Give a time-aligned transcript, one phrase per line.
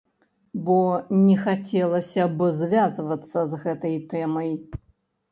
[0.67, 0.77] Бо
[1.25, 4.49] не хацелася б звязвацца з гэтай тэмай.